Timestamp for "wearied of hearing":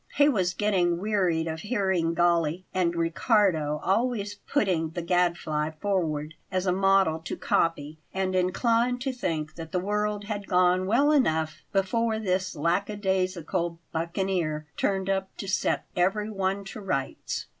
0.99-2.15